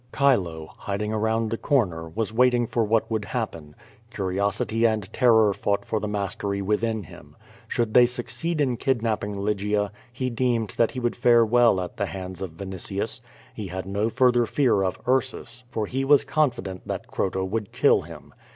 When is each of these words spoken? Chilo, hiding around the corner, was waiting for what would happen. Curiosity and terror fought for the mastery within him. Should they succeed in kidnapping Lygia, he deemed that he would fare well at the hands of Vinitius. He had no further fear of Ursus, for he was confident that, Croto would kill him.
Chilo, 0.17 0.69
hiding 0.79 1.13
around 1.13 1.51
the 1.51 1.59
corner, 1.59 2.09
was 2.09 2.33
waiting 2.33 2.65
for 2.65 2.83
what 2.83 3.11
would 3.11 3.25
happen. 3.25 3.75
Curiosity 4.09 4.83
and 4.83 5.13
terror 5.13 5.53
fought 5.53 5.85
for 5.85 5.99
the 5.99 6.07
mastery 6.07 6.59
within 6.59 7.03
him. 7.03 7.35
Should 7.67 7.93
they 7.93 8.07
succeed 8.07 8.59
in 8.59 8.77
kidnapping 8.77 9.37
Lygia, 9.37 9.91
he 10.11 10.31
deemed 10.31 10.71
that 10.71 10.89
he 10.89 10.99
would 10.99 11.15
fare 11.15 11.45
well 11.45 11.79
at 11.79 11.97
the 11.97 12.07
hands 12.07 12.41
of 12.41 12.53
Vinitius. 12.57 13.21
He 13.53 13.67
had 13.67 13.85
no 13.85 14.09
further 14.09 14.47
fear 14.47 14.81
of 14.81 14.99
Ursus, 15.07 15.65
for 15.69 15.85
he 15.85 16.03
was 16.03 16.23
confident 16.23 16.87
that, 16.87 17.05
Croto 17.11 17.45
would 17.47 17.71
kill 17.71 18.01
him. 18.01 18.33